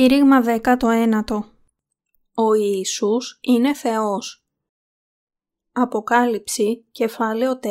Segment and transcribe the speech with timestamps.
[0.00, 1.42] Κήρυγμα 19
[2.34, 4.44] Ο Ιησούς είναι Θεός.
[5.72, 7.68] Αποκάλυψη, κεφάλαιο 4,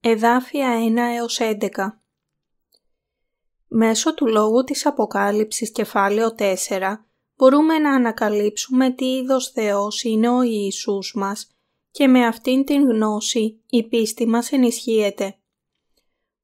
[0.00, 2.00] εδάφια 1 έως 11
[3.68, 6.54] Μέσω του λόγου της Αποκάλυψης κεφάλαιο 4
[7.36, 11.50] μπορούμε να ανακαλύψουμε τι είδος Θεός είναι ο Ιησούς μας
[11.90, 15.36] και με αυτήν την γνώση η πίστη μας ενισχύεται.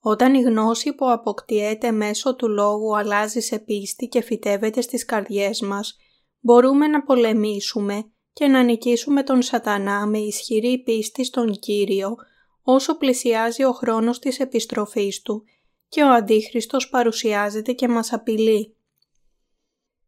[0.01, 5.61] Όταν η γνώση που αποκτιέται μέσω του λόγου αλλάζει σε πίστη και φυτεύεται στις καρδιές
[5.61, 5.97] μας,
[6.41, 12.17] μπορούμε να πολεμήσουμε και να νικήσουμε τον σατανά με ισχυρή πίστη στον Κύριο
[12.63, 15.45] όσο πλησιάζει ο χρόνος της επιστροφής του
[15.89, 18.77] και ο Αντίχριστος παρουσιάζεται και μας απειλεί.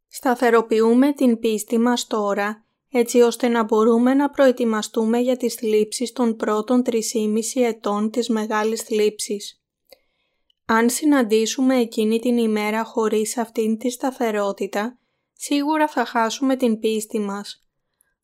[0.08, 6.36] Σταθεροποιούμε την πίστη μας τώρα έτσι ώστε να μπορούμε να προετοιμαστούμε για τις θλίψεις των
[6.36, 6.96] πρώτων 3,5
[7.54, 9.59] ετών της Μεγάλης Θλίψης.
[10.72, 14.98] Αν συναντήσουμε εκείνη την ημέρα χωρίς αυτήν τη σταθερότητα,
[15.32, 17.64] σίγουρα θα χάσουμε την πίστη μας.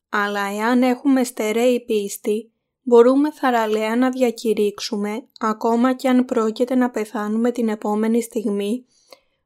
[0.09, 7.51] Αλλά εάν έχουμε στερεή πίστη, μπορούμε θαραλέα να διακηρύξουμε, ακόμα και αν πρόκειται να πεθάνουμε
[7.51, 8.85] την επόμενη στιγμή,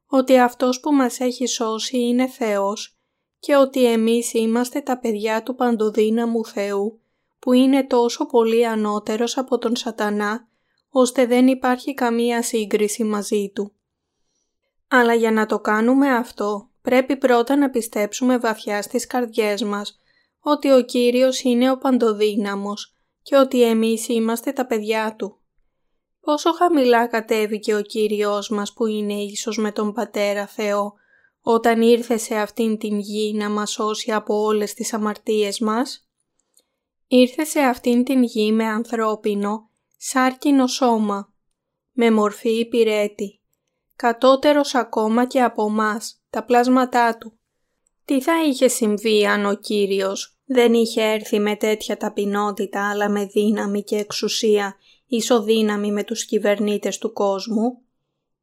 [0.08, 2.98] ότι Αυτός που μας έχει σώσει είναι Θεός
[3.40, 7.00] και ότι εμείς είμαστε τα παιδιά του παντοδύναμου Θεού,
[7.40, 10.50] που είναι τόσο πολύ ανώτερος από τον σατανά
[10.92, 13.74] ώστε δεν υπάρχει καμία σύγκριση μαζί του.
[14.88, 20.00] Αλλά για να το κάνουμε αυτό, πρέπει πρώτα να πιστέψουμε βαθιά στις καρδιές μας
[20.40, 25.36] ότι ο Κύριος είναι ο παντοδύναμος και ότι εμείς είμαστε τα παιδιά Του.
[26.22, 30.94] Πόσο χαμηλά κατέβηκε ο Κύριος μας που είναι ίσος με τον Πατέρα Θεό
[31.42, 36.06] όταν ήρθε σε αυτήν την γη να μας σώσει από όλες τις αμαρτίες μας;
[37.08, 39.71] Ήρθε σε αυτήν την γη με ανθρώπινο
[40.04, 41.34] σάρκινο σώμα,
[41.92, 43.42] με μορφή υπηρέτη,
[43.96, 47.40] κατώτερος ακόμα και από μας, τα πλάσματά του.
[48.06, 53.26] Τι θα είχε συμβεί αν ο Κύριος δεν είχε έρθει με τέτοια ταπεινότητα αλλά με
[53.26, 54.76] δύναμη και εξουσία
[55.08, 57.82] ισοδύναμη με τους κυβερνήτες του κόσμου;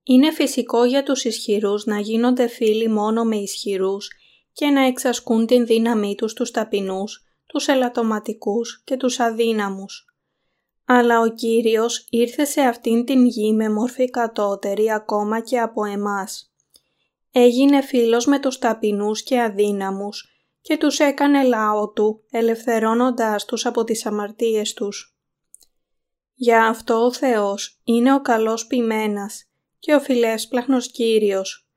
[0.03, 4.11] Είναι φυσικό για τους ισχυρούς να γίνονται φίλοι μόνο με ισχυρούς
[4.53, 10.08] και να εξασκούν την δύναμή τους τους ταπεινούς, τους ελαττωματικούς και τους αδύναμους
[10.91, 16.53] αλλά ο Κύριος ήρθε σε αυτήν την γη με μορφή κατώτερη ακόμα και από εμάς.
[17.33, 20.29] Έγινε φίλος με τους ταπεινούς και αδύναμους
[20.61, 25.17] και τους έκανε λαό του, ελευθερώνοντάς τους από τις αμαρτίες τους.
[26.35, 29.45] Για αυτό ο Θεός είναι ο καλός ποιμένας
[29.79, 31.69] και ο φιλέσπλαχνος Κύριος.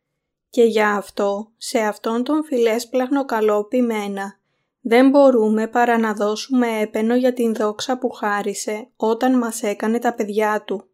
[0.49, 4.39] Και για αυτό, σε αυτόν τον φιλέσπλαχνο καλό ποιμένα,
[4.81, 10.13] δεν μπορούμε παρά να δώσουμε έπαινο για την δόξα που χάρισε όταν μας έκανε τα
[10.13, 10.89] παιδιά Του.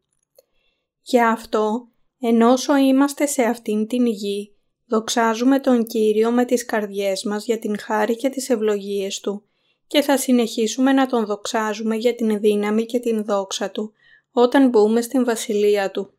[1.01, 1.87] Γι' αυτό,
[2.19, 4.55] ενώσο είμαστε σε αυτήν την γη,
[4.85, 9.43] δοξάζουμε τον Κύριο με τις καρδιές μας για την χάρη και τις ευλογίες Του
[9.87, 13.93] και θα συνεχίσουμε να Τον δοξάζουμε για την δύναμη και την δόξα Του
[14.31, 16.11] όταν μπούμε στην Βασιλεία Του.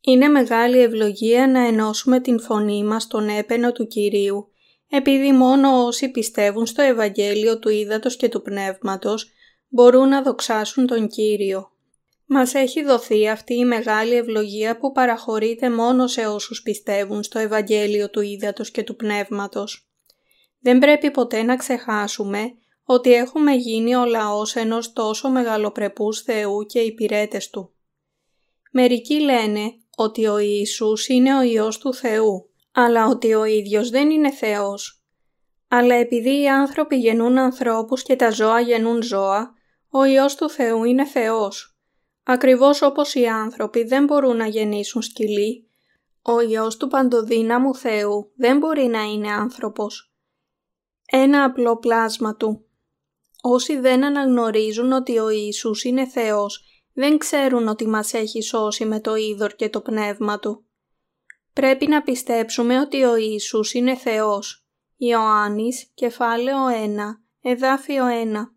[0.00, 4.48] Είναι μεγάλη ευλογία να ενώσουμε την φωνή μας στον έπαινο του Κυρίου
[4.96, 9.30] επειδή μόνο όσοι πιστεύουν στο Ευαγγέλιο του Ήδατος και του Πνεύματος
[9.68, 11.72] μπορούν να δοξάσουν τον Κύριο.
[12.26, 18.10] Μας έχει δοθεί αυτή η μεγάλη ευλογία που παραχωρείται μόνο σε όσους πιστεύουν στο Ευαγγέλιο
[18.10, 19.88] του Ήδατος και του Πνεύματος.
[20.60, 22.52] Δεν πρέπει ποτέ να ξεχάσουμε
[22.84, 27.72] ότι έχουμε γίνει ο λαός ενός τόσο μεγαλοπρεπούς Θεού και υπηρέτες Του.
[28.70, 29.60] Μερικοί λένε
[29.96, 35.04] ότι ο Ιησούς είναι ο Υιός του Θεού αλλά ότι ο ίδιος δεν είναι Θεός.
[35.68, 39.54] Αλλά επειδή οι άνθρωποι γεννούν ανθρώπους και τα ζώα γεννούν ζώα,
[39.90, 41.78] ο Υιός του Θεού είναι Θεός.
[42.22, 45.68] Ακριβώς όπως οι άνθρωποι δεν μπορούν να γεννήσουν σκυλί,
[46.22, 50.14] ο Υιός του Παντοδύναμου Θεού δεν μπορεί να είναι άνθρωπος.
[51.06, 52.66] Ένα απλό πλάσμα Του.
[53.42, 59.00] Όσοι δεν αναγνωρίζουν ότι ο Ιησούς είναι Θεός, δεν ξέρουν ότι μας έχει σώσει με
[59.00, 60.64] το είδωρ και το πνεύμα Του.
[61.54, 64.66] Πρέπει να πιστέψουμε ότι ο Ιησούς είναι Θεός.
[64.96, 68.54] Ιωάννης, κεφάλαιο 1, εδάφιο 1.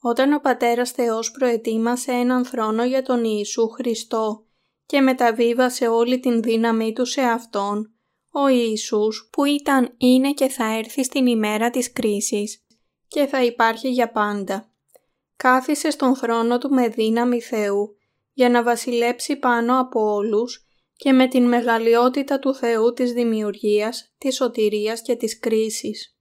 [0.00, 4.46] Όταν ο Πατέρας Θεός προετοίμασε έναν θρόνο για τον Ιησού Χριστό
[4.86, 7.92] και μεταβίβασε όλη την δύναμή του σε Αυτόν,
[8.30, 12.64] ο Ιησούς που ήταν, είναι και θα έρθει στην ημέρα της κρίσης
[13.08, 14.70] και θα υπάρχει για πάντα.
[15.36, 17.96] Κάθισε στον θρόνο του με δύναμη Θεού
[18.32, 20.67] για να βασιλέψει πάνω από όλους
[20.98, 26.18] και με την μεγαλειότητα του Θεού της δημιουργίας, της σωτηρίας και της κρίσης.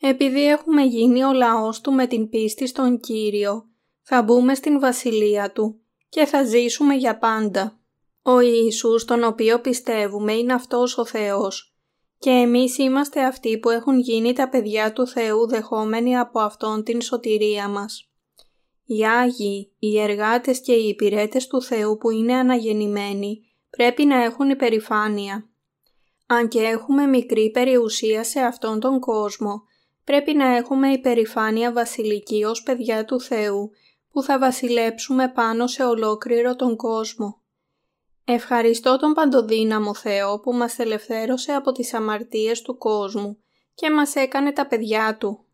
[0.00, 3.68] Επειδή έχουμε γίνει ο λαός Του με την πίστη στον Κύριο,
[4.02, 7.80] θα μπούμε στην Βασιλεία Του και θα ζήσουμε για πάντα.
[8.22, 11.74] Ο Ιησούς τον οποίο πιστεύουμε είναι αυτός ο Θεός
[12.18, 17.00] και εμείς είμαστε αυτοί που έχουν γίνει τα παιδιά του Θεού δεχόμενοι από Αυτόν την
[17.00, 18.10] σωτηρία μας.
[18.84, 24.50] Οι Άγιοι, οι εργάτες και οι υπηρέτες του Θεού που είναι αναγεννημένοι πρέπει να έχουν
[24.50, 25.48] υπερηφάνεια.
[26.26, 29.62] Αν και έχουμε μικρή περιουσία σε αυτόν τον κόσμο,
[30.04, 33.70] πρέπει να έχουμε υπερηφάνεια βασιλική ως παιδιά του Θεού
[34.10, 37.42] που θα βασιλέψουμε πάνω σε ολόκληρο τον κόσμο.
[38.24, 43.38] Ευχαριστώ τον Παντοδύναμο Θεό που μας ελευθέρωσε από τις αμαρτίες του κόσμου
[43.74, 45.44] και μας έκανε τα παιδιά Του.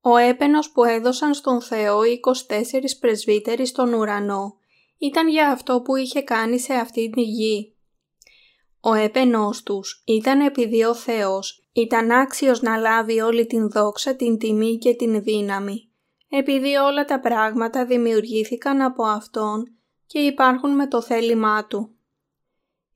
[0.00, 4.56] Ο έπαινος που έδωσαν στον Θεό οι 24 πρεσβύτεροι στον ουρανό
[5.02, 7.76] ήταν για αυτό που είχε κάνει σε αυτή τη γη.
[8.80, 14.38] Ο έπαινός τους ήταν επειδή ο Θεός ήταν άξιος να λάβει όλη την δόξα, την
[14.38, 15.90] τιμή και την δύναμη,
[16.28, 19.76] επειδή όλα τα πράγματα δημιουργήθηκαν από Αυτόν
[20.06, 21.96] και υπάρχουν με το θέλημά Του.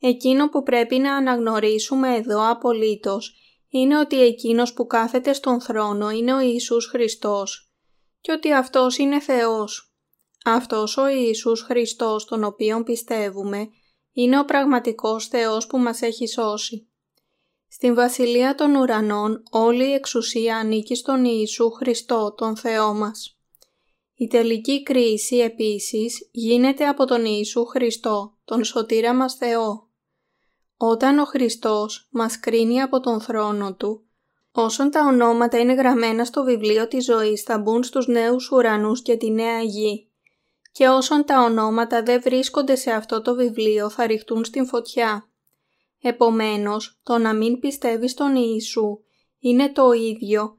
[0.01, 3.35] Εκείνο που πρέπει να αναγνωρίσουμε εδώ απολύτως
[3.69, 7.71] είναι ότι εκείνος που κάθεται στον θρόνο είναι ο Ιησούς Χριστός
[8.21, 9.96] και ότι Αυτός είναι Θεός.
[10.49, 13.69] Αυτός ο Ιησούς Χριστός τον οποίον πιστεύουμε
[14.13, 16.89] είναι ο πραγματικός Θεός που μας έχει σώσει.
[17.69, 23.39] Στην Βασιλεία των Ουρανών όλη η εξουσία ανήκει στον Ιησού Χριστό, τον Θεό μας.
[24.15, 29.89] Η τελική κρίση επίσης γίνεται από τον Ιησού Χριστό, τον Σωτήρα μας Θεό.
[30.77, 34.07] Όταν ο Χριστός μας κρίνει από τον θρόνο Του,
[34.53, 39.17] όσον τα ονόματα είναι γραμμένα στο βιβλίο της ζωής θα μπουν στους νέους ουρανούς και
[39.17, 40.06] τη νέα γη
[40.77, 45.31] και όσον τα ονόματα δεν βρίσκονται σε αυτό το βιβλίο θα ρηχτούν στην φωτιά.
[46.01, 48.99] Επομένως, το να μην πιστεύεις στον Ιησού
[49.39, 50.59] είναι το ίδιο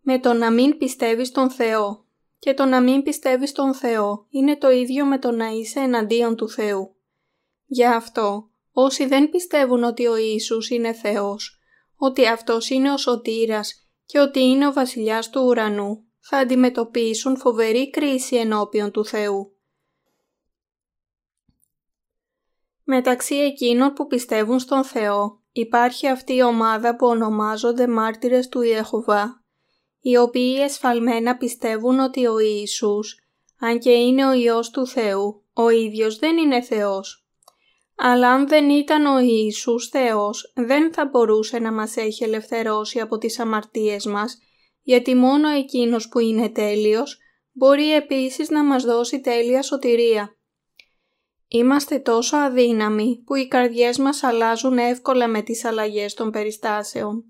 [0.00, 2.04] με το να μην πιστεύεις στον Θεό
[2.38, 6.36] και το να μην πιστεύεις στον Θεό είναι το ίδιο με το να είσαι εναντίον
[6.36, 6.94] του Θεού.
[7.66, 11.58] Γι' αυτό, όσοι δεν πιστεύουν ότι ο Ιησούς είναι Θεός,
[11.96, 17.90] ότι Αυτός είναι ο Σωτήρας και ότι είναι ο Βασιλιάς του ουρανού, θα αντιμετωπίσουν φοβερή
[17.90, 19.56] κρίση ενώπιον του Θεού.
[22.84, 29.44] Μεταξύ εκείνων που πιστεύουν στον Θεό υπάρχει αυτή η ομάδα που ονομάζονται μάρτυρες του Ιεχωβά,
[30.00, 33.16] οι οποίοι εσφαλμένα πιστεύουν ότι ο Ιησούς,
[33.58, 37.26] αν και είναι ο Υιός του Θεού, ο ίδιος δεν είναι Θεός.
[37.96, 43.18] Αλλά αν δεν ήταν ο Ιησούς Θεός, δεν θα μπορούσε να μας έχει ελευθερώσει από
[43.18, 44.38] τις αμαρτίες μας,
[44.82, 47.18] γιατί μόνο εκείνος που είναι τέλειος
[47.52, 50.36] μπορεί επίσης να μας δώσει τέλεια σωτηρία.
[51.48, 57.24] Είμαστε τόσο αδύναμοι που οι καρδιές μας αλλάζουν εύκολα με τις αλλαγές των περιστάσεων.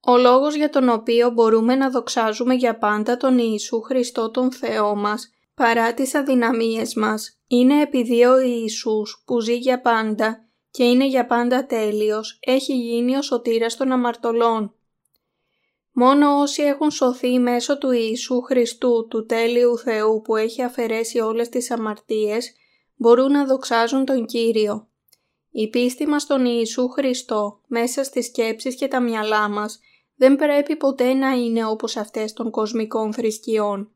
[0.00, 4.94] Ο λόγος για τον οποίο μπορούμε να δοξάζουμε για πάντα τον Ιησού Χριστό τον Θεό
[4.94, 11.06] μας παρά τις αδυναμίες μας είναι επειδή ο Ιησούς που ζει για πάντα και είναι
[11.06, 14.74] για πάντα τέλειος έχει γίνει ο σωτήρας των αμαρτωλών.
[15.92, 21.48] Μόνο όσοι έχουν σωθεί μέσω του Ιησού Χριστού, του τέλειου Θεού που έχει αφαιρέσει όλες
[21.48, 22.52] τις αμαρτίες,
[22.96, 24.88] μπορούν να δοξάζουν τον Κύριο.
[25.50, 29.80] Η πίστη μας στον Ιησού Χριστό μέσα στις σκέψεις και τα μυαλά μας
[30.16, 33.90] δεν πρέπει ποτέ να είναι όπως αυτές των κοσμικών θρησκειών.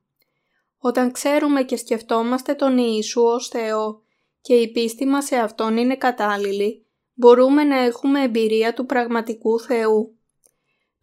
[0.79, 4.03] Όταν ξέρουμε και σκεφτόμαστε τον Ιησού ως Θεό
[4.41, 10.19] και η πίστη μας σε Αυτόν είναι κατάλληλη, μπορούμε να έχουμε εμπειρία του πραγματικού Θεού.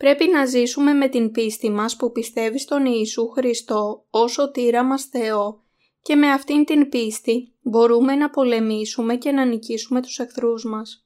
[0.01, 5.03] Πρέπει να ζήσουμε με την πίστη μας που πιστεύει στον Ιησού Χριστό ως σωτήρα μας
[5.05, 5.63] Θεό
[6.01, 11.05] και με αυτήν την πίστη μπορούμε να πολεμήσουμε και να νικήσουμε τους εχθρούς μας.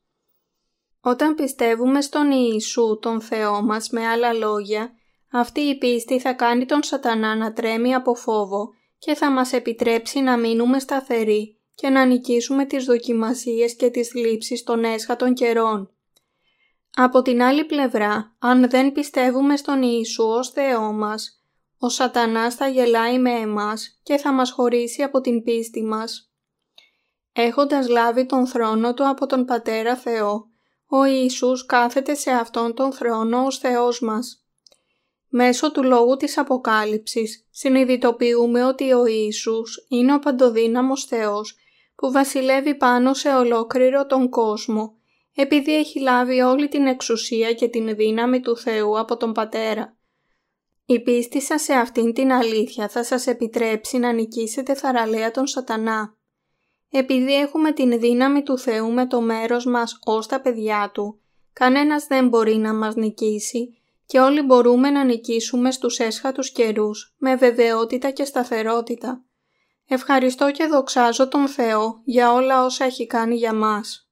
[1.02, 4.94] Όταν πιστεύουμε στον Ιησού, τον Θεό μας, με άλλα λόγια,
[5.32, 10.20] αυτή η πίστη θα κάνει τον σατανά να τρέμει από φόβο και θα μας επιτρέψει
[10.20, 15.95] να μείνουμε σταθεροί και να νικήσουμε τις δοκιμασίες και τις λήψεις των έσχατων καιρών.
[16.98, 21.44] Από την άλλη πλευρά, αν δεν πιστεύουμε στον Ιησούς ως Θεό μας,
[21.78, 26.32] ο σατανάς θα γελάει με εμάς και θα μας χωρίσει από την πίστη μας.
[27.34, 30.48] Έχοντας λάβει τον θρόνο του από τον Πατέρα Θεό,
[30.88, 34.46] ο Ιησούς κάθεται σε αυτόν τον θρόνο ως Θεός μας.
[35.30, 41.56] Μέσω του λόγου της Αποκάλυψης συνειδητοποιούμε ότι ο Ιησούς είναι ο παντοδύναμος Θεός
[41.96, 44.96] που βασιλεύει πάνω σε ολόκληρο τον κόσμο
[45.36, 49.98] επειδή έχει λάβει όλη την εξουσία και την δύναμη του Θεού από τον Πατέρα.
[50.86, 56.18] Η πίστη σας σε αυτήν την αλήθεια θα σας επιτρέψει να νικήσετε θαραλέα τον σατανά.
[56.92, 61.20] Επειδή έχουμε την δύναμη του Θεού με το μέρος μας ως τα παιδιά Του,
[61.54, 67.36] κανένας δεν μπορεί να μας νικήσει και όλοι μπορούμε να νικήσουμε στους έσχατους καιρούς με
[67.36, 69.24] βεβαιότητα και σταθερότητα.
[69.88, 74.05] Ευχαριστώ και δοξάζω τον Θεό για όλα όσα έχει κάνει για μας.